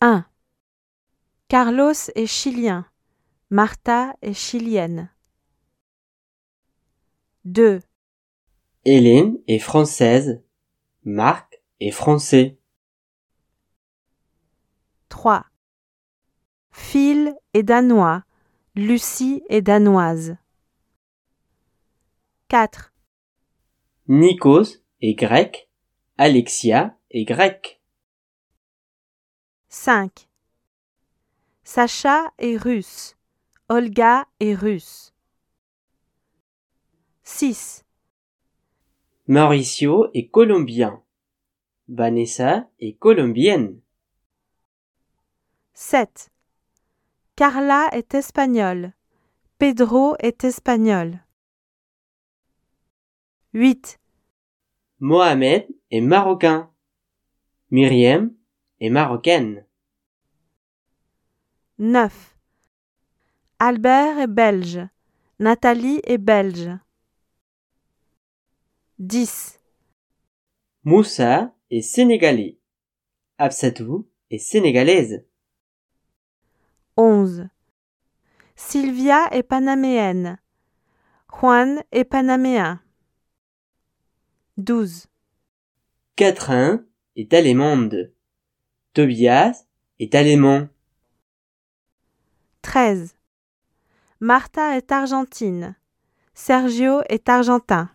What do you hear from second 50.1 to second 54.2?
est espagnol. 8.